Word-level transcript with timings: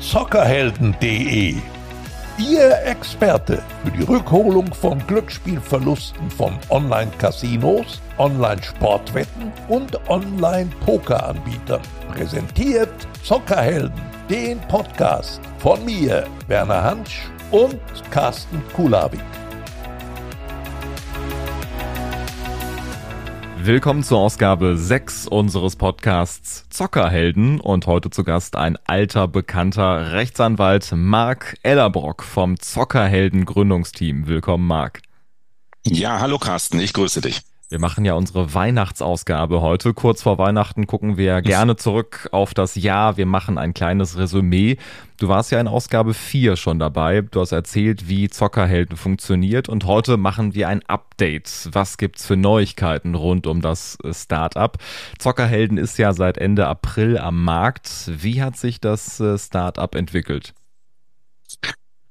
zockerhelden.de. 0.00 1.56
Ihr 2.38 2.78
Experte 2.84 3.62
für 3.84 3.90
die 3.90 4.04
Rückholung 4.04 4.72
von 4.72 5.04
Glücksspielverlusten 5.06 6.30
von 6.30 6.56
Online-Casinos, 6.70 8.00
Online-Sportwetten 8.18 9.52
und 9.68 9.98
Online-Poker-Anbietern. 10.08 11.82
Präsentiert 12.12 13.08
Zockerhelden, 13.24 14.00
den 14.30 14.60
Podcast 14.68 15.40
von 15.58 15.84
mir, 15.84 16.26
Werner 16.46 16.84
Hansch 16.84 17.22
und 17.50 17.80
Carsten 18.10 18.62
Kulawik. 18.74 19.37
Willkommen 23.68 24.02
zur 24.02 24.20
Ausgabe 24.20 24.78
6 24.78 25.26
unseres 25.26 25.76
Podcasts 25.76 26.64
Zockerhelden 26.70 27.60
und 27.60 27.86
heute 27.86 28.08
zu 28.08 28.24
Gast 28.24 28.56
ein 28.56 28.78
alter 28.86 29.28
bekannter 29.28 30.12
Rechtsanwalt 30.12 30.90
Marc 30.96 31.58
Ellerbrock 31.62 32.22
vom 32.22 32.58
Zockerhelden 32.58 33.44
Gründungsteam. 33.44 34.26
Willkommen 34.26 34.66
Marc. 34.66 35.02
Ja, 35.84 36.18
hallo 36.18 36.38
Carsten, 36.38 36.80
ich 36.80 36.94
grüße 36.94 37.20
dich. 37.20 37.42
Wir 37.70 37.78
machen 37.78 38.06
ja 38.06 38.14
unsere 38.14 38.54
Weihnachtsausgabe 38.54 39.60
heute. 39.60 39.92
Kurz 39.92 40.22
vor 40.22 40.38
Weihnachten 40.38 40.86
gucken 40.86 41.18
wir 41.18 41.42
gerne 41.42 41.76
zurück 41.76 42.26
auf 42.32 42.54
das 42.54 42.76
Jahr. 42.76 43.18
Wir 43.18 43.26
machen 43.26 43.58
ein 43.58 43.74
kleines 43.74 44.16
Resümee. 44.16 44.78
Du 45.18 45.28
warst 45.28 45.52
ja 45.52 45.60
in 45.60 45.68
Ausgabe 45.68 46.14
4 46.14 46.56
schon 46.56 46.78
dabei. 46.78 47.20
Du 47.20 47.42
hast 47.42 47.52
erzählt, 47.52 48.08
wie 48.08 48.30
Zockerhelden 48.30 48.96
funktioniert 48.96 49.68
und 49.68 49.84
heute 49.84 50.16
machen 50.16 50.54
wir 50.54 50.66
ein 50.68 50.82
Update. 50.86 51.68
Was 51.72 51.98
gibt's 51.98 52.24
für 52.24 52.36
Neuigkeiten 52.36 53.14
rund 53.14 53.46
um 53.46 53.60
das 53.60 53.98
Startup? 54.12 54.78
Zockerhelden 55.18 55.76
ist 55.76 55.98
ja 55.98 56.14
seit 56.14 56.38
Ende 56.38 56.68
April 56.68 57.18
am 57.18 57.44
Markt. 57.44 57.90
Wie 58.06 58.40
hat 58.40 58.56
sich 58.56 58.80
das 58.80 59.20
äh, 59.20 59.36
Startup 59.36 59.94
entwickelt? 59.94 60.54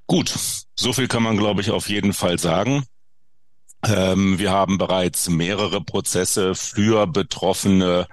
Gut, 0.06 0.36
so 0.76 0.94
viel 0.94 1.08
kann 1.08 1.24
man, 1.24 1.36
glaube 1.36 1.62
ich, 1.62 1.72
auf 1.72 1.90
jeden 1.90 2.14
Fall 2.14 2.38
sagen. 2.38 2.84
Ähm, 3.86 4.40
wir 4.40 4.52
haben 4.52 4.78
bereits 4.78 5.30
mehrere 5.30 5.82
Prozesse 5.82 6.56
für 6.56 7.08
Betroffene 7.08 8.08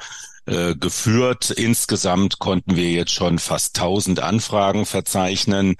äh, 0.46 0.74
geführt. 0.74 1.50
Insgesamt 1.50 2.38
konnten 2.38 2.76
wir 2.76 2.90
jetzt 2.90 3.12
schon 3.12 3.38
fast 3.38 3.78
1000 3.78 4.20
Anfragen 4.20 4.84
verzeichnen. 4.84 5.76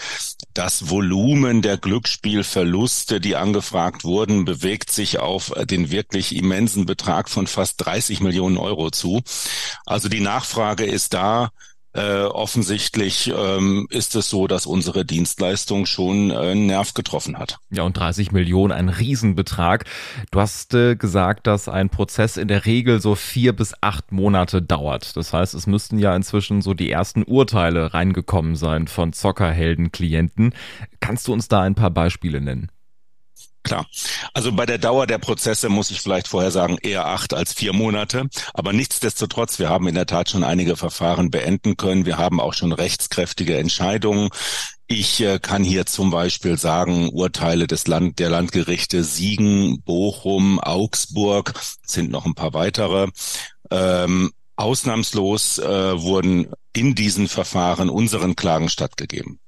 Das 0.55 0.88
Volumen 0.88 1.60
der 1.60 1.77
Glücksspielverluste, 1.77 3.20
die 3.20 3.36
angefragt 3.36 4.05
wurden, 4.05 4.46
bewegt 4.46 4.90
sich 4.90 5.18
auf 5.18 5.52
den 5.64 5.90
wirklich 5.90 6.34
immensen 6.34 6.86
Betrag 6.86 7.28
von 7.28 7.46
fast 7.46 7.84
30 7.84 8.20
Millionen 8.20 8.56
Euro 8.56 8.90
zu. 8.90 9.22
Also 9.84 10.08
die 10.08 10.20
Nachfrage 10.20 10.84
ist 10.84 11.12
da. 11.12 11.50
Äh, 11.95 12.23
offensichtlich 12.25 13.33
ähm, 13.37 13.87
ist 13.89 14.17
es 14.17 14.28
so, 14.28 14.48
dass 14.48 14.67
unsere 14.67 15.05
Dienstleistung 15.05 15.87
schon 15.87 16.33
äh, 16.33 16.34
einen 16.34 16.67
Nerv 16.67 16.92
getroffen 16.92 17.39
hat. 17.39 17.59
Ja, 17.70 17.84
und 17.84 17.97
30 17.97 18.33
Millionen, 18.33 18.73
ein 18.73 18.89
Riesenbetrag. 18.89 19.84
Du 20.33 20.41
hast 20.41 20.75
äh, 20.75 20.97
gesagt, 20.97 21.47
dass 21.47 21.69
ein 21.69 21.91
Prozess 21.91 22.36
in 22.36 22.48
der 22.48 22.67
Regel 22.67 23.01
so 23.01 23.14
vier 23.14 23.53
bis 23.53 23.75
acht 23.81 24.11
Monate 24.11 24.61
dauert. 24.61 25.17
Das 25.17 25.33
heißt, 25.33 25.55
es 25.55 25.69
müssten 25.69 25.98
ja 25.98 26.17
inzwischen 26.17 26.62
so 26.62 26.75
die 26.75 26.91
ersten 26.91 27.23
Urteile 27.23 27.95
reingekommen 27.95 28.56
sein 28.56 28.89
von 28.89 29.12
Zockerhelden-Klienten. 29.12 30.53
Kannst 30.98 31.29
du 31.29 31.33
uns 31.33 31.47
da 31.47 31.62
ein 31.62 31.77
paar 31.77 31.91
Beispiele 31.91 32.41
nennen? 32.41 32.70
Klar. 33.65 33.87
Also 34.34 34.53
bei 34.53 34.67
der 34.67 34.77
Dauer 34.77 35.07
der 35.07 35.17
Prozesse 35.17 35.70
muss 35.70 35.91
ich 35.91 36.03
vielleicht 36.03 36.29
vorher 36.29 36.51
sagen, 36.51 36.77
eher 36.83 37.07
acht 37.07 37.33
als 37.33 37.55
vier 37.55 37.73
Monate. 37.73 38.29
Aber 38.53 38.75
nichtsdestotrotz, 38.75 39.59
wir 39.59 39.70
haben 39.70 39.89
in 39.89 39.95
der 39.95 40.07
Tat 40.07 40.29
schon 40.29 40.45
einige 40.45 40.77
Verfahren 40.77 41.31
beenden 41.31 41.79
können. 41.79 42.05
Wir 42.05 42.19
haben 42.19 42.41
auch 42.41 42.53
schon 42.53 42.73
rechtskräftige 42.73 43.57
Entscheidungen. 43.57 44.29
Ich 44.87 45.23
äh, 45.23 45.39
kann 45.39 45.65
hier 45.65 45.87
zum 45.87 46.11
Beispiel 46.11 46.59
sagen, 46.59 47.09
Urteile 47.09 47.67
des 47.67 47.87
Land, 47.87 48.19
der 48.19 48.29
Landgerichte 48.29 49.03
Siegen, 49.03 49.80
Bochum, 49.80 50.61
Augsburg, 50.61 51.55
sind 51.86 52.11
noch 52.11 52.27
ein 52.27 52.35
paar 52.35 52.53
weitere. 52.53 53.08
Ähm, 53.70 54.30
ausnahmslos 54.57 55.58
äh, 55.58 56.03
wurden 56.03 56.53
in 56.74 56.95
diesen 56.95 57.29
Verfahren 57.29 57.89
unseren 57.89 58.36
Klagen 58.36 58.69
stattgegeben. 58.69 59.41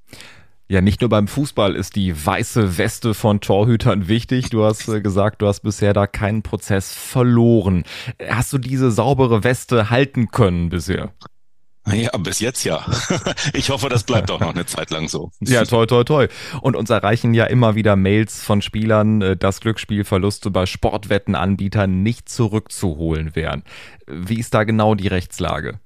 Ja, 0.69 0.81
nicht 0.81 0.99
nur 0.99 1.09
beim 1.09 1.29
Fußball 1.29 1.75
ist 1.75 1.95
die 1.95 2.25
weiße 2.25 2.77
Weste 2.77 3.13
von 3.13 3.39
Torhütern 3.39 4.09
wichtig. 4.09 4.49
Du 4.49 4.65
hast 4.65 4.89
äh, 4.89 4.99
gesagt, 4.99 5.41
du 5.41 5.47
hast 5.47 5.61
bisher 5.61 5.93
da 5.93 6.07
keinen 6.07 6.41
Prozess 6.41 6.93
verloren. 6.93 7.83
Hast 8.27 8.51
du 8.51 8.57
diese 8.57 8.91
saubere 8.91 9.45
Weste 9.45 9.89
halten 9.89 10.29
können 10.29 10.69
bisher? 10.69 11.13
Ja, 11.93 12.09
bis 12.17 12.41
jetzt 12.41 12.65
ja. 12.65 12.85
Ich 13.53 13.69
hoffe, 13.69 13.87
das 13.87 14.03
bleibt 14.03 14.29
auch 14.29 14.41
noch 14.41 14.53
eine 14.53 14.65
Zeit 14.65 14.91
lang 14.91 15.07
so. 15.07 15.31
Ja, 15.39 15.63
toi, 15.63 15.85
toi, 15.85 16.03
toi. 16.03 16.27
Und 16.61 16.75
uns 16.75 16.89
erreichen 16.89 17.33
ja 17.33 17.45
immer 17.45 17.75
wieder 17.75 17.95
Mails 17.95 18.43
von 18.43 18.61
Spielern, 18.61 19.21
äh, 19.21 19.37
dass 19.37 19.61
Glücksspielverluste 19.61 20.51
bei 20.51 20.65
Sportwettenanbietern 20.65 22.03
nicht 22.03 22.27
zurückzuholen 22.27 23.35
wären. 23.37 23.63
Wie 24.05 24.39
ist 24.39 24.53
da 24.53 24.65
genau 24.65 24.95
die 24.95 25.07
Rechtslage? 25.07 25.79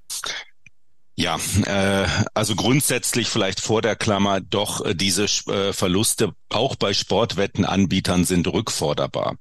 Ja, 1.16 1.38
äh, 1.66 2.08
also 2.34 2.56
grundsätzlich 2.56 3.28
vielleicht 3.28 3.60
vor 3.60 3.82
der 3.82 3.96
Klammer 3.96 4.40
doch 4.40 4.84
äh, 4.86 4.96
diese 4.96 5.26
äh, 5.26 5.74
Verluste 5.74 6.34
auch 6.50 6.76
bei 6.76 6.94
Sportwettenanbietern 6.94 8.26
sind 8.26 8.48
rückforderbar. 8.48 9.36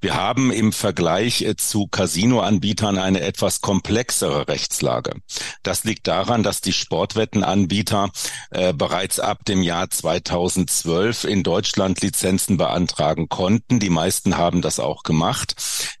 Wir 0.00 0.14
haben 0.14 0.52
im 0.52 0.72
Vergleich 0.72 1.42
äh, 1.42 1.56
zu 1.56 1.88
Casinoanbietern 1.88 2.96
eine 2.96 3.20
etwas 3.20 3.60
komplexere 3.60 4.48
Rechtslage. 4.48 5.14
Das 5.62 5.84
liegt 5.84 6.06
daran, 6.06 6.42
dass 6.42 6.60
die 6.60 6.72
Sportwettenanbieter 6.72 8.10
äh, 8.50 8.72
bereits 8.72 9.18
ab 9.18 9.44
dem 9.44 9.62
Jahr 9.62 9.90
2012 9.90 11.24
in 11.24 11.42
Deutschland 11.42 12.00
Lizenzen 12.02 12.56
beantragen 12.56 13.28
konnten. 13.28 13.80
Die 13.80 13.90
meisten 13.90 14.36
haben 14.36 14.62
das 14.62 14.78
auch 14.78 15.02
gemacht. 15.02 15.56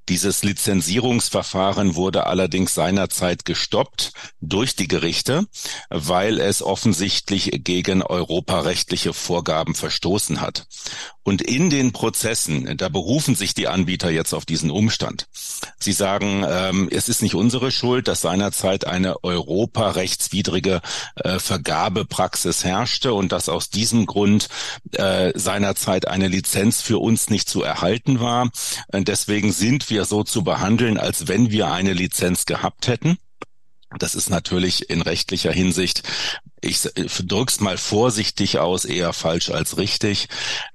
Dieses 0.08 0.44
Lizenzierungsverfahren 0.44 1.96
wurde 1.96 2.26
allerdings 2.26 2.74
seinerzeit 2.74 3.44
gestoppt 3.44 4.12
durch 4.40 4.76
die 4.76 4.86
Gerichte, 4.86 5.46
weil 5.90 6.38
es 6.38 6.62
offensichtlich 6.62 7.50
gegen 7.64 8.02
europarechtliche 8.02 9.12
Vorgaben 9.12 9.74
verstoßen 9.74 10.40
hat. 10.40 10.66
Und 11.26 11.42
in 11.42 11.70
den 11.70 11.90
Prozessen, 11.90 12.76
da 12.76 12.88
berufen 12.88 13.34
sich 13.34 13.52
die 13.52 13.66
Anbieter 13.66 14.10
jetzt 14.10 14.32
auf 14.32 14.44
diesen 14.44 14.70
Umstand. 14.70 15.26
Sie 15.80 15.92
sagen, 15.92 16.44
ähm, 16.48 16.88
es 16.92 17.08
ist 17.08 17.20
nicht 17.20 17.34
unsere 17.34 17.72
Schuld, 17.72 18.06
dass 18.06 18.20
seinerzeit 18.20 18.86
eine 18.86 19.24
europarechtswidrige 19.24 20.82
äh, 21.16 21.40
Vergabepraxis 21.40 22.62
herrschte 22.62 23.12
und 23.12 23.32
dass 23.32 23.48
aus 23.48 23.70
diesem 23.70 24.06
Grund 24.06 24.48
äh, 24.92 25.32
seinerzeit 25.34 26.06
eine 26.06 26.28
Lizenz 26.28 26.80
für 26.80 26.98
uns 26.98 27.28
nicht 27.28 27.48
zu 27.48 27.60
erhalten 27.64 28.20
war. 28.20 28.50
Und 28.92 29.08
deswegen 29.08 29.50
sind 29.50 29.90
wir 29.90 29.95
so 30.04 30.22
zu 30.22 30.44
behandeln, 30.44 30.98
als 30.98 31.28
wenn 31.28 31.50
wir 31.50 31.72
eine 31.72 31.92
Lizenz 31.92 32.44
gehabt 32.44 32.88
hätten. 32.88 33.18
Das 33.98 34.14
ist 34.14 34.30
natürlich 34.30 34.90
in 34.90 35.00
rechtlicher 35.00 35.52
Hinsicht, 35.52 36.02
ich 36.60 36.80
drück's 37.26 37.60
mal 37.60 37.76
vorsichtig 37.76 38.58
aus, 38.58 38.84
eher 38.84 39.12
falsch 39.12 39.50
als 39.50 39.76
richtig. 39.76 40.28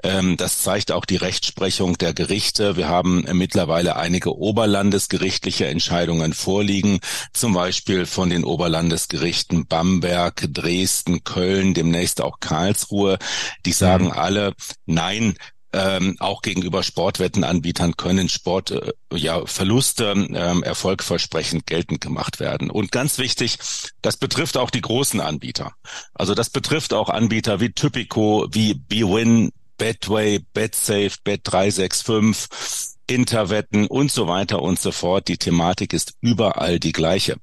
Ähm, 0.04 0.38
das 0.38 0.62
zeigt 0.62 0.92
auch 0.92 1.06
die 1.06 1.18
Rechtsprechung 1.18 1.98
der 1.98 2.14
Gerichte. 2.14 2.78
Wir 2.78 2.88
haben 2.88 3.26
mittlerweile 3.34 3.96
einige 3.96 4.38
oberlandesgerichtliche 4.38 5.68
Entscheidungen 5.68 6.34
vorliegen, 6.34 7.00
zum 7.34 7.54
Beispiel 7.54 8.06
von 8.06 8.30
den 8.30 8.46
Oberlandesgerichten 8.46 9.66
Bamberg, 9.66 10.48
Dresden, 10.54 11.24
Köln, 11.24 11.74
demnächst 11.74 12.22
auch 12.22 12.40
Karlsruhe. 12.40 13.18
Die 13.66 13.74
sagen 13.74 14.06
mhm. 14.06 14.12
alle, 14.12 14.54
nein, 14.86 15.36
ähm, 15.74 16.18
auch 16.20 16.42
gegenüber 16.42 16.84
Sportwettenanbietern 16.84 17.96
können 17.96 18.30
Sport 18.30 18.72
äh, 18.72 18.94
ja 19.14 19.46
Verluste 19.46 20.12
ähm, 20.12 20.64
erfolgversprechend 20.64 21.66
geltend 21.66 22.02
gemacht 22.02 22.40
werden. 22.40 22.70
Und 22.70 22.92
ganz 22.92 23.18
wichtig, 23.18 23.58
das 24.02 24.18
betrifft 24.18 24.58
auch 24.58 24.70
die 24.70 24.82
großen 24.82 25.22
Anbieter. 25.22 25.74
Also 26.14 26.36
das 26.36 26.50
betrifft 26.50 26.94
auch 26.94 27.10
Anbieter 27.10 27.60
wie 27.60 27.72
Typico, 27.72 28.48
wie 28.52 28.74
BWin, 28.74 29.52
Betway, 29.78 30.40
BetSafe, 30.54 31.18
Bet365, 31.26 32.92
Interwetten 33.08 33.88
und 33.88 34.12
so 34.12 34.28
weiter 34.28 34.62
und 34.62 34.80
so 34.80 34.92
fort. 34.92 35.28
Die 35.28 35.38
Thematik 35.38 35.94
ist 35.94 36.14
überall 36.22 36.80
die 36.80 36.92
gleiche. 36.92 37.38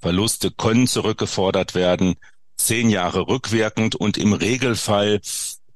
Verluste 0.00 0.50
können 0.50 0.86
zurückgefordert 0.86 1.74
werden, 1.74 2.14
zehn 2.56 2.90
Jahre 2.90 3.28
rückwirkend 3.28 3.94
und 3.94 4.18
im 4.18 4.32
Regelfall 4.32 5.20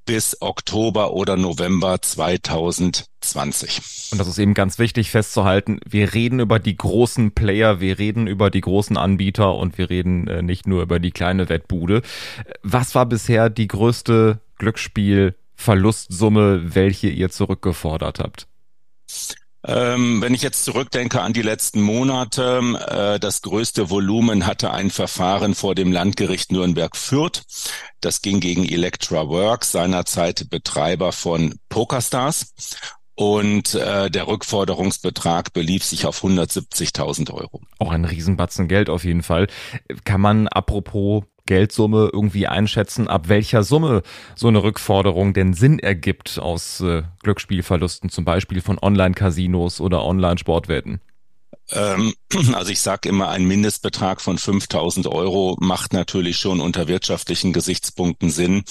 bis 0.07 0.41
Oktober 0.41 1.13
oder 1.13 1.37
November 1.37 2.01
2020. 2.01 4.13
Und 4.13 4.19
das 4.19 4.29
ist 4.29 4.39
eben 4.39 4.55
ganz 4.55 4.79
wichtig 4.79 5.11
festzuhalten. 5.11 5.81
Wir 5.87 6.15
reden 6.15 6.41
über 6.41 6.59
die 6.59 6.75
großen 6.77 7.33
Player, 7.33 7.81
wir 7.81 7.99
reden 7.99 8.27
über 8.27 8.49
die 8.51 8.63
großen 8.63 8.97
Anbieter 8.97 9.55
und 9.57 9.77
wir 9.77 9.91
reden 9.91 10.27
äh, 10.29 10.41
nicht 10.43 10.67
nur 10.67 10.81
über 10.83 10.99
die 11.01 11.11
kleine 11.11 11.49
Wettbude. 11.49 12.03
Was 12.63 12.95
war 12.95 13.07
bisher 13.07 13.49
die 13.51 13.67
größte 13.67 14.41
Glücksspielverlustsumme, 14.59 16.75
welche 16.75 17.09
ihr 17.09 17.31
zurückgefordert 17.31 18.21
habt? 18.21 18.47
Ähm, 19.67 20.23
wenn 20.23 20.33
ich 20.33 20.43
jetzt 20.43 20.65
zurückdenke 20.65 21.21
an 21.23 21.33
die 21.33 21.43
letzten 21.43 21.81
Monate, 21.83 22.61
äh, 22.89 23.19
das 23.19 23.43
größte 23.43 23.91
Volumen 23.91 24.47
hatte 24.47 24.71
ein 24.71 24.91
Verfahren 24.91 25.57
vor 25.57 25.75
dem 25.75 25.91
Landgericht 25.91 26.53
Nürnberg-Fürth. 26.53 27.43
Das 28.01 28.23
ging 28.23 28.39
gegen 28.39 28.65
Electra 28.65 29.29
Works, 29.29 29.73
seinerzeit 29.73 30.49
Betreiber 30.51 31.11
von 31.11 31.59
PokerStars. 31.69 32.53
Und 33.17 33.75
äh, 33.75 34.11
der 34.11 34.29
Rückforderungsbetrag 34.29 35.53
belief 35.53 35.83
sich 35.83 36.07
auf 36.07 36.23
170.000 36.23 37.33
Euro. 37.33 37.63
Auch 37.79 37.91
ein 37.91 38.05
Riesenbatzen 38.05 38.69
Geld 38.69 38.91
auf 38.91 39.05
jeden 39.05 39.23
Fall. 39.23 39.49
Kann 40.05 40.21
man 40.21 40.49
apropos 40.49 41.25
Geldsumme 41.47 42.11
irgendwie 42.13 42.47
einschätzen, 42.47 43.09
ab 43.09 43.29
welcher 43.29 43.63
Summe 43.63 44.03
so 44.35 44.49
eine 44.49 44.63
Rückforderung 44.63 45.33
denn 45.33 45.55
Sinn 45.55 45.79
ergibt 45.79 46.39
aus 46.39 46.81
äh, 46.81 47.03
Glücksspielverlusten, 47.23 48.11
zum 48.11 48.25
Beispiel 48.25 48.61
von 48.61 48.79
Online-Casinos 48.81 49.81
oder 49.81 50.05
Online-Sportwetten? 50.05 51.01
Ähm, 51.71 52.15
also 52.55 52.71
ich 52.71 52.81
sage 52.81 53.09
immer, 53.09 53.29
ein 53.29 53.45
Mindestbetrag 53.45 54.21
von 54.21 54.39
5000 54.39 55.07
Euro 55.07 55.57
macht 55.61 55.93
natürlich 55.93 56.39
schon 56.39 56.61
unter 56.61 56.89
wirtschaftlichen 56.89 57.53
Gesichtspunkten 57.53 58.31
Sinn. 58.31 58.65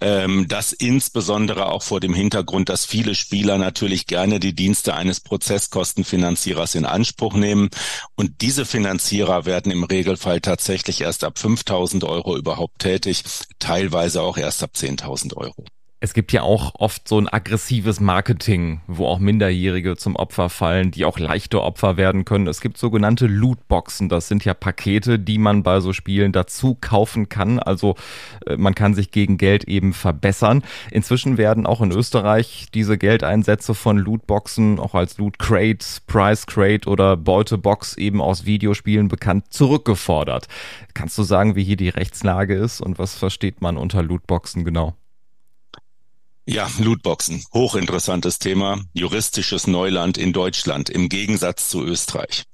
Ähm, 0.00 0.46
das 0.48 0.72
insbesondere 0.72 1.66
auch 1.66 1.82
vor 1.82 2.00
dem 2.00 2.14
Hintergrund, 2.14 2.68
dass 2.68 2.84
viele 2.84 3.14
Spieler 3.14 3.58
natürlich 3.58 4.06
gerne 4.06 4.40
die 4.40 4.54
Dienste 4.54 4.94
eines 4.94 5.20
Prozesskostenfinanzierers 5.20 6.74
in 6.74 6.86
Anspruch 6.86 7.34
nehmen. 7.34 7.68
Und 8.16 8.40
diese 8.40 8.64
Finanzierer 8.64 9.44
werden 9.44 9.70
im 9.72 9.84
Regelfall 9.84 10.40
tatsächlich 10.40 11.02
erst 11.02 11.24
ab 11.24 11.38
5000 11.38 12.04
Euro 12.04 12.36
überhaupt 12.36 12.78
tätig, 12.80 13.24
teilweise 13.58 14.22
auch 14.22 14.38
erst 14.38 14.62
ab 14.62 14.70
10.000 14.74 15.36
Euro. 15.36 15.64
Es 16.04 16.14
gibt 16.14 16.32
ja 16.32 16.42
auch 16.42 16.74
oft 16.80 17.06
so 17.06 17.16
ein 17.16 17.28
aggressives 17.28 18.00
Marketing, 18.00 18.80
wo 18.88 19.06
auch 19.06 19.20
Minderjährige 19.20 19.96
zum 19.96 20.16
Opfer 20.16 20.48
fallen, 20.48 20.90
die 20.90 21.04
auch 21.04 21.20
leichte 21.20 21.62
Opfer 21.62 21.96
werden 21.96 22.24
können. 22.24 22.48
Es 22.48 22.60
gibt 22.60 22.76
sogenannte 22.76 23.28
Lootboxen. 23.28 24.08
Das 24.08 24.26
sind 24.26 24.44
ja 24.44 24.52
Pakete, 24.52 25.20
die 25.20 25.38
man 25.38 25.62
bei 25.62 25.78
so 25.78 25.92
Spielen 25.92 26.32
dazu 26.32 26.76
kaufen 26.80 27.28
kann. 27.28 27.60
Also 27.60 27.94
äh, 28.46 28.56
man 28.56 28.74
kann 28.74 28.94
sich 28.94 29.12
gegen 29.12 29.38
Geld 29.38 29.68
eben 29.68 29.92
verbessern. 29.92 30.64
Inzwischen 30.90 31.38
werden 31.38 31.66
auch 31.66 31.80
in 31.80 31.92
Österreich 31.92 32.66
diese 32.74 32.98
Geldeinsätze 32.98 33.72
von 33.72 33.96
Lootboxen 33.96 34.80
auch 34.80 34.96
als 34.96 35.18
Loot 35.18 35.38
Crate, 35.38 35.86
Price 36.08 36.46
Crate 36.46 36.88
oder 36.88 37.16
Beutebox 37.16 37.96
eben 37.96 38.20
aus 38.20 38.44
Videospielen 38.44 39.06
bekannt 39.06 39.52
zurückgefordert. 39.52 40.48
Kannst 40.94 41.16
du 41.16 41.22
sagen, 41.22 41.54
wie 41.54 41.62
hier 41.62 41.76
die 41.76 41.90
Rechtslage 41.90 42.56
ist 42.56 42.80
und 42.80 42.98
was 42.98 43.14
versteht 43.14 43.60
man 43.60 43.76
unter 43.76 44.02
Lootboxen 44.02 44.64
genau? 44.64 44.96
Ja, 46.44 46.68
Lootboxen. 46.78 47.44
Hochinteressantes 47.54 48.40
Thema. 48.40 48.80
Juristisches 48.92 49.68
Neuland 49.68 50.18
in 50.18 50.32
Deutschland 50.32 50.90
im 50.90 51.08
Gegensatz 51.08 51.68
zu 51.68 51.84
Österreich. 51.84 52.44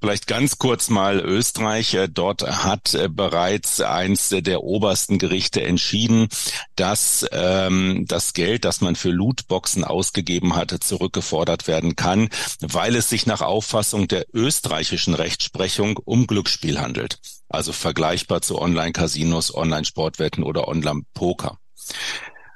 Vielleicht 0.00 0.26
ganz 0.26 0.58
kurz 0.58 0.90
mal 0.90 1.20
Österreich. 1.20 1.96
Dort 2.12 2.42
hat 2.42 2.92
äh, 2.94 3.08
bereits 3.08 3.80
eins 3.80 4.30
der 4.30 4.64
obersten 4.64 5.20
Gerichte 5.20 5.62
entschieden, 5.62 6.26
dass 6.74 7.24
ähm, 7.30 8.06
das 8.08 8.32
Geld, 8.32 8.64
das 8.64 8.80
man 8.80 8.96
für 8.96 9.10
Lootboxen 9.10 9.84
ausgegeben 9.84 10.56
hatte, 10.56 10.80
zurückgefordert 10.80 11.68
werden 11.68 11.94
kann, 11.94 12.28
weil 12.58 12.96
es 12.96 13.08
sich 13.08 13.26
nach 13.26 13.42
Auffassung 13.42 14.08
der 14.08 14.26
österreichischen 14.34 15.14
Rechtsprechung 15.14 15.96
um 15.98 16.26
Glücksspiel 16.26 16.80
handelt. 16.80 17.20
Also 17.48 17.72
vergleichbar 17.72 18.42
zu 18.42 18.60
Online-Casinos, 18.60 19.54
Online-Sportwetten 19.54 20.42
oder 20.42 20.66
Online-Poker. 20.66 21.58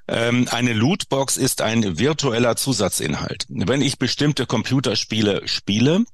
Ähm, 0.09 0.49
eine 0.51 0.73
Lootbox 0.73 1.37
ist 1.37 1.63
ein 1.63 1.99
virtueller 1.99 2.57
Zusatzinhalt. 2.57 3.47
Wenn 3.49 3.83
ich 3.83 3.99
bestimmte 3.99 4.47
Computerspiele 4.47 5.47
spiele, 5.49 6.05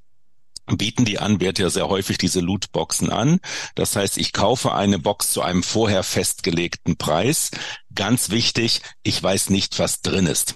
bieten 0.65 1.05
die 1.05 1.19
Anbieter 1.19 1.69
sehr 1.69 1.89
häufig 1.89 2.17
diese 2.17 2.39
Lootboxen 2.39 3.11
an. 3.11 3.39
Das 3.75 3.95
heißt, 3.95 4.17
ich 4.17 4.33
kaufe 4.33 4.73
eine 4.73 4.99
Box 4.99 5.31
zu 5.31 5.41
einem 5.41 5.63
vorher 5.63 6.03
festgelegten 6.03 6.97
Preis. 6.97 7.51
Ganz 7.93 8.29
wichtig, 8.29 8.81
ich 9.03 9.21
weiß 9.21 9.49
nicht, 9.49 9.77
was 9.79 10.01
drin 10.01 10.25
ist. 10.25 10.55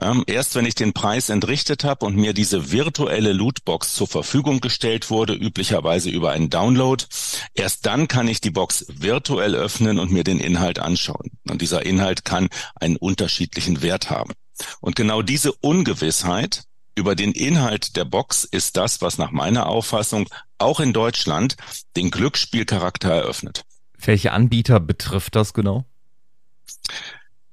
Ähm, 0.00 0.24
erst 0.26 0.54
wenn 0.54 0.64
ich 0.64 0.74
den 0.74 0.94
Preis 0.94 1.28
entrichtet 1.28 1.84
habe 1.84 2.06
und 2.06 2.16
mir 2.16 2.32
diese 2.32 2.72
virtuelle 2.72 3.32
Lootbox 3.32 3.94
zur 3.94 4.08
Verfügung 4.08 4.60
gestellt 4.60 5.10
wurde, 5.10 5.34
üblicherweise 5.34 6.08
über 6.08 6.30
einen 6.30 6.48
Download, 6.48 7.04
erst 7.54 7.84
dann 7.84 8.08
kann 8.08 8.28
ich 8.28 8.40
die 8.40 8.50
Box 8.50 8.86
virtuell 8.88 9.54
öffnen 9.54 9.98
und 9.98 10.10
mir 10.10 10.24
den 10.24 10.40
Inhalt 10.40 10.78
anschauen. 10.78 11.30
Und 11.48 11.60
dieser 11.60 11.84
Inhalt 11.84 12.24
kann 12.24 12.48
einen 12.74 12.96
unterschiedlichen 12.96 13.82
Wert 13.82 14.08
haben. 14.08 14.32
Und 14.80 14.96
genau 14.96 15.22
diese 15.22 15.52
Ungewissheit 15.52 16.64
über 16.94 17.14
den 17.14 17.32
Inhalt 17.32 17.96
der 17.96 18.04
Box 18.04 18.44
ist 18.44 18.76
das, 18.76 19.00
was 19.00 19.18
nach 19.18 19.30
meiner 19.30 19.66
Auffassung 19.66 20.28
auch 20.58 20.80
in 20.80 20.92
Deutschland 20.92 21.56
den 21.96 22.10
Glücksspielcharakter 22.10 23.10
eröffnet. 23.10 23.64
Welche 23.98 24.32
Anbieter 24.32 24.80
betrifft 24.80 25.36
das 25.36 25.54
genau? 25.54 25.84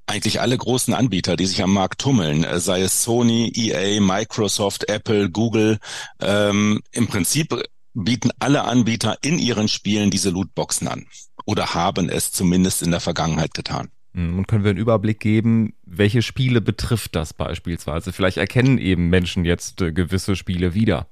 Eigentlich 0.10 0.42
alle 0.42 0.58
großen 0.58 0.94
Anbieter, 0.94 1.36
die 1.36 1.46
sich 1.46 1.62
am 1.62 1.74
Markt 1.74 2.02
tummeln, 2.02 2.44
äh, 2.44 2.60
sei 2.60 2.82
es 2.82 3.04
Sony, 3.04 3.52
EA, 3.56 4.02
Microsoft, 4.02 4.90
Apple, 4.90 5.30
Google, 5.30 5.78
ähm, 6.20 6.82
im 6.92 7.08
Prinzip 7.08 7.62
bieten 7.94 8.32
alle 8.40 8.64
Anbieter 8.64 9.18
in 9.22 9.40
ihren 9.40 9.68
Spielen 9.68 10.10
diese 10.10 10.32
Lootboxen 10.32 10.88
an 10.88 11.06
oder 11.46 11.74
haben 11.74 12.10
es 12.10 12.32
zumindest 12.32 12.82
in 12.82 12.92
der 12.92 13.00
Vergangenheit 13.00 13.54
getan. 13.54 13.90
Hm, 14.14 14.40
und 14.40 14.48
können 14.48 14.64
wir 14.64 14.72
einen 14.72 14.80
Überblick 14.80 15.20
geben, 15.20 15.74
welche 15.86 16.22
Spiele 16.22 16.62
betrifft 16.62 17.16
das 17.16 17.34
beispielsweise? 17.34 18.12
Vielleicht 18.12 18.38
erkennen 18.38 18.80
eben 18.80 19.10
Menschen 19.10 19.46
jetzt 19.46 19.82
äh, 19.82 19.92
gewisse 19.92 20.36
Spiele 20.36 20.74
wieder. 20.74 21.08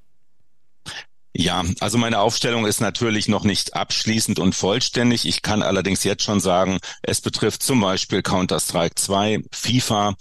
Ja, 1.39 1.63
also 1.81 1.99
meine 1.99 2.19
Aufstellung 2.19 2.65
ist 2.65 2.81
natürlich 2.81 3.27
noch 3.27 3.43
nicht 3.43 3.75
abschließend 3.75 4.39
und 4.39 4.55
vollständig. 4.55 5.27
Ich 5.27 5.43
kann 5.43 5.61
allerdings 5.61 6.03
jetzt 6.03 6.23
schon 6.23 6.39
sagen, 6.39 6.79
es 7.03 7.21
betrifft 7.21 7.61
zum 7.61 7.79
Beispiel 7.79 8.23
Counter-Strike 8.23 8.95
2, 8.95 9.43
FIFA, 9.51 10.15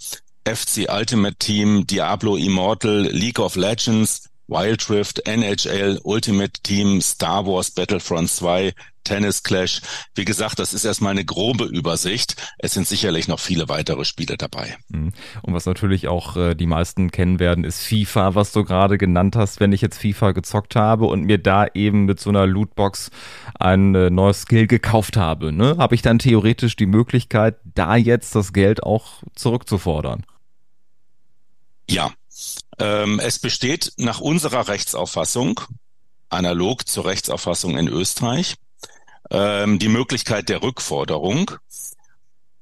FC 0.45 0.87
Ultimate 0.87 1.37
Team, 1.37 1.87
Diablo 1.87 2.35
Immortal, 2.35 3.09
League 3.11 3.39
of 3.39 3.55
Legends, 3.55 4.29
Wild 4.47 4.87
Rift, 4.91 5.27
NHL, 5.27 5.99
Ultimate 6.03 6.61
Team, 6.61 7.01
Star 7.01 7.47
Wars 7.47 7.71
Battlefront 7.71 8.29
2, 8.29 8.75
Tennis 9.07 9.41
Clash. 9.41 9.81
Wie 10.15 10.25
gesagt, 10.25 10.59
das 10.59 10.73
ist 10.73 10.83
erstmal 10.83 11.11
eine 11.11 11.23
grobe 11.23 11.63
Übersicht. 11.63 12.35
Es 12.57 12.73
sind 12.73 12.85
sicherlich 12.85 13.29
noch 13.29 13.39
viele 13.39 13.69
weitere 13.69 14.03
Spiele 14.03 14.35
dabei. 14.35 14.75
Mhm. 14.89 15.13
Und 15.41 15.53
was 15.53 15.65
natürlich 15.65 16.09
auch 16.09 16.35
äh, 16.35 16.55
die 16.55 16.65
meisten 16.65 17.09
kennen 17.09 17.39
werden, 17.39 17.63
ist 17.63 17.83
FIFA, 17.83 18.35
was 18.35 18.51
du 18.51 18.65
gerade 18.65 18.97
genannt 18.97 19.37
hast. 19.37 19.61
Wenn 19.61 19.71
ich 19.71 19.79
jetzt 19.79 19.99
FIFA 19.99 20.33
gezockt 20.33 20.75
habe 20.75 21.05
und 21.05 21.23
mir 21.23 21.37
da 21.37 21.67
eben 21.73 22.03
mit 22.03 22.19
so 22.19 22.29
einer 22.29 22.45
Lootbox 22.45 23.11
ein 23.57 23.95
äh, 23.95 24.09
neues 24.09 24.41
Skill 24.41 24.67
gekauft 24.67 25.15
habe, 25.15 25.53
ne, 25.53 25.77
habe 25.77 25.95
ich 25.95 26.01
dann 26.01 26.19
theoretisch 26.19 26.75
die 26.75 26.85
Möglichkeit, 26.85 27.55
da 27.63 27.95
jetzt 27.95 28.35
das 28.35 28.51
Geld 28.51 28.83
auch 28.83 29.23
zurückzufordern. 29.35 30.25
Ja, 31.89 32.11
ähm, 32.77 33.21
es 33.21 33.39
besteht 33.39 33.93
nach 33.95 34.19
unserer 34.19 34.67
Rechtsauffassung, 34.67 35.61
analog 36.27 36.85
zur 36.85 37.05
Rechtsauffassung 37.05 37.77
in 37.77 37.87
Österreich, 37.87 38.55
ähm, 39.29 39.79
die 39.79 39.89
Möglichkeit 39.89 40.49
der 40.49 40.61
Rückforderung. 40.61 41.51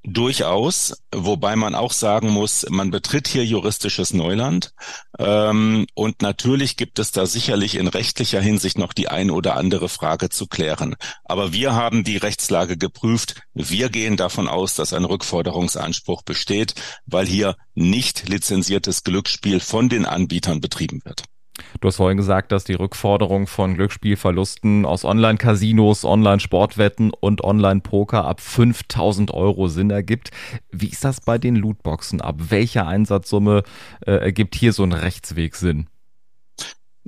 Durchaus, 0.07 1.01
wobei 1.12 1.55
man 1.55 1.74
auch 1.74 1.91
sagen 1.91 2.29
muss, 2.29 2.63
man 2.69 2.91
betritt 2.91 3.27
hier 3.27 3.43
juristisches 3.43 4.13
Neuland. 4.13 4.71
Ähm, 5.17 5.88
und 5.95 6.21
natürlich 6.21 6.77
gibt 6.77 7.00
es 7.00 7.12
da 7.12 7.25
sicherlich 7.25 7.74
in 7.74 7.88
rechtlicher 7.88 8.39
Hinsicht 8.39 8.77
noch 8.77 8.93
die 8.93 9.07
ein 9.07 9.31
oder 9.31 9.55
andere 9.55 9.89
Frage 9.89 10.29
zu 10.29 10.45
klären. 10.45 10.95
Aber 11.24 11.53
wir 11.53 11.74
haben 11.74 12.03
die 12.03 12.17
Rechtslage 12.17 12.77
geprüft. 12.77 13.41
Wir 13.55 13.89
gehen 13.89 14.15
davon 14.15 14.47
aus, 14.47 14.75
dass 14.75 14.93
ein 14.93 15.05
Rückforderungsanspruch 15.05 16.21
besteht, 16.21 16.75
weil 17.07 17.25
hier 17.25 17.55
nicht 17.74 18.29
lizenziertes 18.29 19.03
Glücksspiel 19.03 19.59
von 19.59 19.89
den 19.89 20.05
Anbietern 20.05 20.62
betrieben 20.62 21.01
wird. 21.03 21.24
Du 21.79 21.88
hast 21.88 21.97
vorhin 21.97 22.17
gesagt, 22.17 22.51
dass 22.51 22.63
die 22.63 22.74
Rückforderung 22.74 23.47
von 23.47 23.75
Glücksspielverlusten 23.75 24.85
aus 24.85 25.05
Online-Casinos, 25.05 26.03
Online-Sportwetten 26.03 27.12
und 27.12 27.43
Online-Poker 27.43 28.25
ab 28.25 28.41
5000 28.41 29.31
Euro 29.31 29.67
Sinn 29.67 29.89
ergibt. 29.89 30.31
Wie 30.71 30.89
ist 30.89 31.05
das 31.05 31.21
bei 31.21 31.38
den 31.38 31.55
Lootboxen? 31.55 32.21
Ab 32.21 32.35
welcher 32.50 32.88
Einsatzsumme 32.88 33.63
äh, 34.05 34.12
ergibt 34.12 34.55
hier 34.55 34.74
so 34.74 34.83
ein 34.83 34.93
Rechtsweg 34.93 35.55
Sinn? 35.55 35.88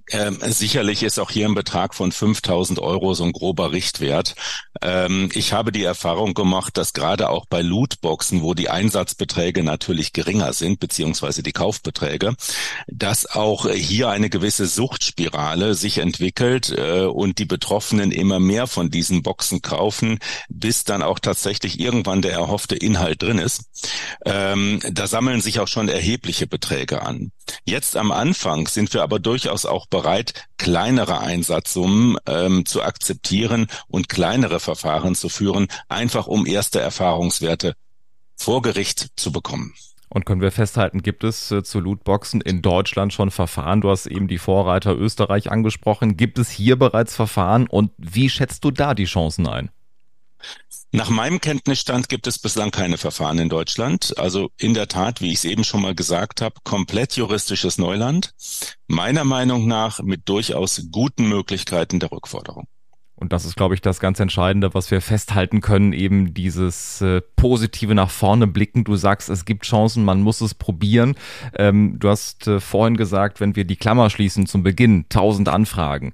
Ähm, 0.10 0.40
sicherlich 0.42 1.04
ist 1.04 1.20
auch 1.20 1.32
hier 1.32 1.48
ein 1.48 1.54
Betrag 1.54 1.94
von 1.94 2.12
5000 2.12 2.80
Euro 2.80 3.14
so 3.14 3.26
ein 3.26 3.34
grober 3.34 3.72
Richtwert. 3.72 4.36
Ähm, 4.82 5.30
ich 5.34 5.54
habe 5.54 5.72
die 5.72 5.84
Erfahrung 5.84 6.34
gemacht, 6.34 6.78
dass 6.78 6.94
gerade 6.94 7.30
auch 7.30 7.46
bei 7.46 7.62
Lootboxen, 7.62 8.42
wo 8.42 8.54
die 8.54 8.70
Einsatzbeträge 8.70 9.64
natürlich 9.64 10.14
geringer 10.14 10.54
sind, 10.54 10.80
beziehungsweise 10.80 11.44
die 11.44 11.52
Kaufbeträge, 11.52 12.36
dass 12.88 13.26
auch 13.26 13.70
hier 13.70 14.10
eine 14.10 14.30
gewisse 14.30 14.66
Suchtspirale 14.66 15.76
sich 15.76 15.98
entwickelt 15.98 16.74
äh, 16.78 17.02
und 17.02 17.40
die 17.40 17.46
Betroffenen 17.46 18.12
immer 18.12 18.40
mehr 18.40 18.68
von 18.68 18.90
diesen 18.90 19.24
Boxen 19.24 19.62
kaufen, 19.62 20.20
bis 20.48 20.86
dann 20.86 21.02
auch 21.02 21.20
tatsächlich 21.20 21.80
irgendwann 21.80 22.22
der 22.22 22.32
erhoffte 22.34 22.76
Inhalt 22.76 23.22
drin 23.22 23.40
ist. 23.40 23.64
Ähm, 24.26 24.80
da 24.90 25.08
sammeln 25.08 25.42
sich 25.42 25.60
auch 25.60 25.68
schon 25.68 25.90
erhebliche 25.90 26.48
Beträge 26.48 27.02
an. 27.02 27.32
Jetzt 27.66 27.96
am 27.98 28.12
Anfang 28.12 28.68
sind 28.68 28.94
wir 28.94 29.04
aber 29.04 29.20
durchaus 29.20 29.66
auch 29.66 29.86
bereit, 29.98 30.48
kleinere 30.58 31.20
Einsatzsummen 31.22 32.18
ähm, 32.28 32.66
zu 32.66 32.84
akzeptieren 32.84 33.68
und 33.88 34.10
kleinere 34.10 34.60
Verfahren 34.60 35.16
zu 35.16 35.28
führen, 35.28 35.68
einfach 35.90 36.28
um 36.28 36.46
erste 36.46 36.80
Erfahrungswerte 36.80 37.74
vor 38.36 38.62
Gericht 38.62 39.08
zu 39.16 39.32
bekommen. 39.32 39.74
Und 40.10 40.26
können 40.26 40.42
wir 40.42 40.52
festhalten, 40.52 41.02
gibt 41.02 41.24
es 41.24 41.52
äh, 41.52 41.64
zu 41.64 41.80
Lootboxen 41.80 42.42
in 42.42 42.62
Deutschland 42.62 43.12
schon 43.12 43.32
Verfahren? 43.32 43.82
Du 43.82 43.90
hast 43.90 44.06
eben 44.06 44.28
die 44.28 44.38
Vorreiter 44.38 44.96
Österreich 44.96 45.52
angesprochen. 45.52 46.16
Gibt 46.16 46.38
es 46.38 46.50
hier 46.50 46.78
bereits 46.78 47.16
Verfahren 47.16 47.68
und 47.68 47.92
wie 47.98 48.30
schätzt 48.30 48.64
du 48.64 48.72
da 48.72 48.94
die 48.94 49.06
Chancen 49.06 49.48
ein? 49.48 49.70
Nach 50.92 51.10
meinem 51.10 51.42
Kenntnisstand 51.42 52.08
gibt 52.08 52.28
es 52.28 52.40
bislang 52.40 52.72
keine 52.72 52.98
Verfahren 52.98 53.40
in 53.40 53.50
Deutschland. 53.50 54.18
Also 54.18 54.50
in 54.58 54.74
der 54.74 54.88
Tat, 54.88 55.20
wie 55.20 55.32
ich 55.32 55.40
es 55.40 55.46
eben 55.46 55.66
schon 55.66 55.82
mal 55.82 55.94
gesagt 55.94 56.42
habe, 56.42 56.56
komplett 56.64 57.18
juristisches 57.18 57.78
Neuland. 57.78 58.34
Meiner 58.88 59.26
Meinung 59.26 59.68
nach 59.68 60.02
mit 60.02 60.30
durchaus 60.30 60.88
guten 60.92 61.28
Möglichkeiten 61.28 62.00
der 62.00 62.12
Rückforderung. 62.12 62.68
Und 63.20 63.34
das 63.34 63.46
ist, 63.46 63.58
glaube 63.58 63.74
ich, 63.74 63.82
das 63.82 64.00
ganz 64.00 64.20
Entscheidende, 64.20 64.76
was 64.76 64.92
wir 64.92 65.02
festhalten 65.02 65.60
können, 65.60 65.92
eben 65.92 66.36
dieses 66.36 67.02
äh, 67.02 67.22
positive 67.36 67.96
nach 67.96 68.12
vorne 68.12 68.46
blicken. 68.46 68.84
Du 68.84 68.96
sagst, 68.96 69.28
es 69.30 69.44
gibt 69.44 69.66
Chancen, 69.66 70.06
man 70.06 70.22
muss 70.22 70.40
es 70.40 70.54
probieren. 70.54 71.16
Ähm, 71.58 71.98
du 72.00 72.10
hast 72.10 72.48
äh, 72.48 72.60
vorhin 72.60 72.96
gesagt, 72.96 73.42
wenn 73.42 73.56
wir 73.56 73.66
die 73.66 73.76
Klammer 73.76 74.12
schließen 74.12 74.46
zum 74.46 74.62
Beginn, 74.62 75.06
1000 75.10 75.50
Anfragen. 75.50 76.14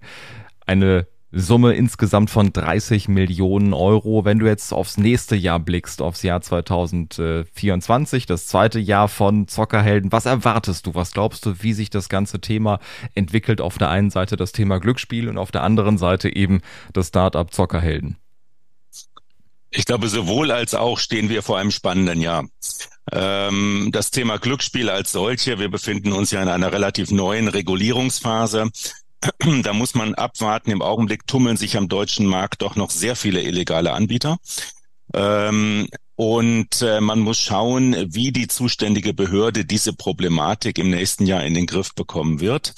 Eine 0.66 1.06
Summe 1.36 1.74
insgesamt 1.74 2.30
von 2.30 2.54
30 2.54 3.08
Millionen 3.08 3.74
Euro. 3.74 4.24
Wenn 4.24 4.38
du 4.38 4.46
jetzt 4.46 4.72
aufs 4.72 4.98
nächste 4.98 5.36
Jahr 5.36 5.60
blickst, 5.60 6.00
aufs 6.00 6.22
Jahr 6.22 6.42
2024, 6.42 8.28
das 8.28 8.46
zweite 8.46 8.80
Jahr 8.80 9.08
von 9.08 9.48
Zockerhelden, 9.48 10.12
was 10.12 10.28
erwartest 10.28 10.86
du? 10.86 10.94
Was 10.94 11.12
glaubst 11.12 11.48
du, 11.48 11.56
wie 11.64 11.74
sich 11.74 11.90
das 11.90 12.08
ganze 12.08 12.40
Thema 12.40 12.80
entwickelt? 13.16 13.62
Auf 13.62 13.80
der 13.80 13.90
einen 13.90 14.12
Seite 14.12 14.38
das 14.38 14.52
Thema 14.52 14.80
Glücksspiel 14.80 15.28
und 15.28 15.40
auf 15.40 15.52
der 15.52 15.64
anderen 15.64 15.98
Seite 15.98 16.34
eben 16.34 16.62
das 16.94 17.08
Startup 17.08 17.52
Zockerhelden. 17.52 18.18
Ich 19.72 19.86
glaube, 19.86 20.10
sowohl 20.10 20.52
als 20.52 20.76
auch 20.76 21.00
stehen 21.00 21.30
wir 21.30 21.42
vor 21.42 21.58
einem 21.58 21.72
spannenden 21.72 22.22
Jahr. 22.22 22.46
Ähm, 23.12 23.90
das 23.92 24.12
Thema 24.12 24.38
Glücksspiel 24.38 24.88
als 24.88 25.12
solche, 25.12 25.58
wir 25.58 25.70
befinden 25.70 26.14
uns 26.14 26.30
ja 26.30 26.44
in 26.44 26.48
einer 26.48 26.72
relativ 26.72 27.10
neuen 27.10 27.48
Regulierungsphase. 27.48 28.70
Da 29.64 29.74
muss 29.74 29.96
man 29.96 30.16
abwarten. 30.16 30.72
Im 30.72 30.82
Augenblick 30.82 31.28
tummeln 31.28 31.58
sich 31.58 31.78
am 31.78 31.90
deutschen 31.90 32.26
Markt 32.26 32.62
doch 32.62 32.76
noch 32.76 32.90
sehr 32.90 33.16
viele 33.16 33.42
illegale 33.42 33.94
Anbieter. 33.94 34.38
Ähm, 35.14 35.88
und 36.16 36.82
äh, 36.82 37.02
man 37.02 37.20
muss 37.20 37.40
schauen, 37.40 37.96
wie 38.14 38.32
die 38.32 38.48
zuständige 38.48 39.14
Behörde 39.14 39.66
diese 39.66 39.94
Problematik 39.94 40.78
im 40.78 40.90
nächsten 40.90 41.26
Jahr 41.26 41.44
in 41.44 41.54
den 41.54 41.66
Griff 41.66 41.96
bekommen 41.96 42.40
wird. 42.40 42.74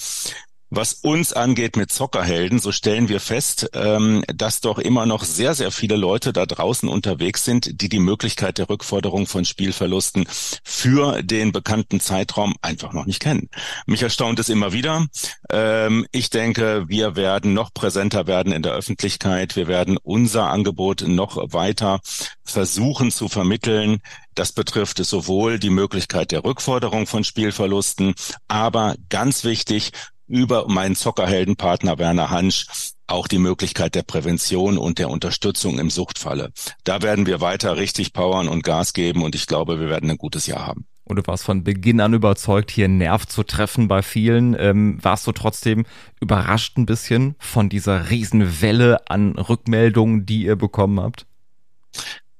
Was 0.71 0.93
uns 0.93 1.31
angeht 1.31 1.77
mit 1.77 1.91
Zockerhelden, 1.91 2.59
so 2.59 2.71
stellen 2.71 3.07
wir 3.07 3.19
fest, 3.19 3.69
ähm, 3.73 4.23
dass 4.27 4.61
doch 4.61 4.79
immer 4.79 5.05
noch 5.05 5.23
sehr, 5.23 5.53
sehr 5.53 5.71
viele 5.71 5.95
Leute 5.95 6.33
da 6.33 6.47
draußen 6.47 6.89
unterwegs 6.89 7.45
sind, 7.45 7.81
die 7.81 7.87
die 7.87 7.99
Möglichkeit 7.99 8.57
der 8.57 8.67
Rückforderung 8.67 9.27
von 9.27 9.45
Spielverlusten 9.45 10.25
für 10.63 11.21
den 11.21 11.51
bekannten 11.51 11.99
Zeitraum 11.99 12.55
einfach 12.61 12.93
noch 12.93 13.05
nicht 13.05 13.21
kennen. 13.21 13.49
Mich 13.85 14.01
erstaunt 14.01 14.39
es 14.39 14.49
immer 14.49 14.73
wieder. 14.73 15.05
Ähm, 15.51 16.07
ich 16.11 16.31
denke, 16.31 16.85
wir 16.87 17.15
werden 17.15 17.53
noch 17.53 17.71
präsenter 17.73 18.25
werden 18.25 18.51
in 18.51 18.63
der 18.63 18.73
Öffentlichkeit. 18.73 19.55
Wir 19.55 19.67
werden 19.67 19.97
unser 20.01 20.49
Angebot 20.49 21.03
noch 21.07 21.37
weiter 21.53 21.99
versuchen 22.43 23.11
zu 23.11 23.27
vermitteln. 23.27 23.99
Das 24.33 24.51
betrifft 24.51 24.97
sowohl 24.97 25.59
die 25.59 25.69
Möglichkeit 25.69 26.31
der 26.31 26.43
Rückforderung 26.43 27.07
von 27.07 27.23
Spielverlusten, 27.23 28.15
aber 28.47 28.95
ganz 29.09 29.45
wichtig, 29.45 29.91
über 30.27 30.67
meinen 30.67 30.95
Zockerheldenpartner 30.95 31.97
Werner 31.97 32.29
Hansch 32.29 32.67
auch 33.07 33.27
die 33.27 33.37
Möglichkeit 33.37 33.95
der 33.95 34.03
Prävention 34.03 34.77
und 34.77 34.97
der 34.97 35.09
Unterstützung 35.09 35.79
im 35.79 35.89
Suchtfalle. 35.89 36.51
Da 36.83 37.01
werden 37.01 37.25
wir 37.25 37.41
weiter 37.41 37.77
richtig 37.77 38.13
powern 38.13 38.47
und 38.47 38.63
Gas 38.63 38.93
geben 38.93 39.23
und 39.23 39.35
ich 39.35 39.47
glaube, 39.47 39.79
wir 39.79 39.89
werden 39.89 40.09
ein 40.09 40.17
gutes 40.17 40.47
Jahr 40.47 40.65
haben. 40.65 40.87
Und 41.03 41.17
du 41.17 41.27
warst 41.27 41.43
von 41.43 41.63
Beginn 41.63 42.01
an 42.01 42.15
überzeugt, 42.15 42.71
hier 42.71 42.85
einen 42.85 42.97
Nerv 42.97 43.27
zu 43.27 43.43
treffen 43.43 43.87
bei 43.87 44.01
vielen. 44.01 44.55
Ähm, 44.59 44.97
warst 45.03 45.27
du 45.27 45.31
trotzdem 45.31 45.85
überrascht 46.19 46.77
ein 46.77 46.87
bisschen 46.87 47.35
von 47.37 47.69
dieser 47.69 48.09
Riesenwelle 48.09 49.07
an 49.07 49.33
Rückmeldungen, 49.33 50.25
die 50.25 50.45
ihr 50.45 50.55
bekommen 50.55 50.99
habt? 50.99 51.27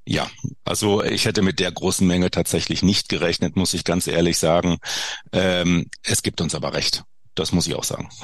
Ja, 0.08 0.28
also 0.64 1.04
ich 1.04 1.26
hätte 1.26 1.44
mit 1.44 1.60
der 1.60 1.72
großen 1.72 2.06
Menge 2.08 2.32
tatsächlich 2.32 2.82
nicht 2.82 3.08
gerechnet, 3.08 3.56
muss 3.56 3.76
ich 3.76 3.84
ganz 3.84 4.08
ehrlich 4.08 4.40
sagen. 4.40 4.78
Ähm, 5.32 5.88
es 6.04 6.24
gibt 6.24 6.42
uns 6.42 6.56
aber 6.56 6.74
recht. 6.74 7.04
Das 7.36 7.52
muss 7.52 7.68
ich 7.68 7.76
auch 7.76 7.84
sagen. 7.84 8.10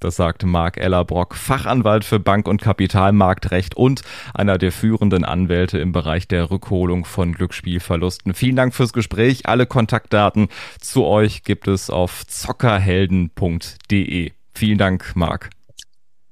Das 0.00 0.16
sagt 0.16 0.42
Marc 0.44 0.76
Ellerbrock, 0.76 1.34
Fachanwalt 1.34 2.04
für 2.04 2.20
Bank- 2.20 2.46
und 2.46 2.60
Kapitalmarktrecht 2.60 3.74
und 3.74 4.02
einer 4.34 4.58
der 4.58 4.70
führenden 4.70 5.24
Anwälte 5.24 5.78
im 5.78 5.92
Bereich 5.92 6.28
der 6.28 6.50
Rückholung 6.50 7.06
von 7.06 7.32
Glücksspielverlusten. 7.32 8.34
Vielen 8.34 8.56
Dank 8.56 8.74
fürs 8.74 8.92
Gespräch. 8.92 9.46
Alle 9.46 9.64
Kontaktdaten 9.64 10.48
zu 10.78 11.06
euch 11.06 11.42
gibt 11.42 11.68
es 11.68 11.88
auf 11.88 12.26
zockerhelden.de. 12.26 14.32
Vielen 14.54 14.78
Dank, 14.78 15.12
Marc. 15.14 15.48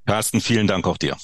Carsten, 0.05 0.43
vielen 0.43 0.67
Dank 0.67 0.87
auch 0.87 0.99
dir. 0.99 1.17